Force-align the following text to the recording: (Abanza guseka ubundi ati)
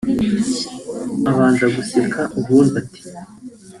(Abanza 1.29 1.65
guseka 1.75 2.21
ubundi 2.39 2.73
ati) 2.81 3.01